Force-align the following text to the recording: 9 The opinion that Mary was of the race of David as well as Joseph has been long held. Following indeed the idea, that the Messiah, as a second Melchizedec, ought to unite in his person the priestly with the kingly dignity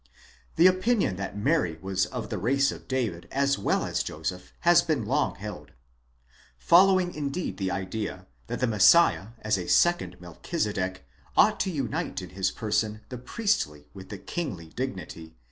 9 0.01 0.09
The 0.55 0.65
opinion 0.65 1.15
that 1.17 1.37
Mary 1.37 1.77
was 1.79 2.07
of 2.07 2.31
the 2.31 2.39
race 2.39 2.71
of 2.71 2.87
David 2.87 3.27
as 3.31 3.59
well 3.59 3.85
as 3.85 4.01
Joseph 4.01 4.51
has 4.61 4.81
been 4.81 5.05
long 5.05 5.35
held. 5.35 5.73
Following 6.57 7.13
indeed 7.13 7.57
the 7.57 7.69
idea, 7.69 8.25
that 8.47 8.61
the 8.61 8.65
Messiah, 8.65 9.27
as 9.41 9.59
a 9.59 9.67
second 9.67 10.17
Melchizedec, 10.19 11.01
ought 11.37 11.59
to 11.59 11.69
unite 11.69 12.19
in 12.19 12.29
his 12.31 12.49
person 12.49 13.01
the 13.09 13.19
priestly 13.19 13.89
with 13.93 14.09
the 14.09 14.17
kingly 14.17 14.69
dignity 14.69 15.35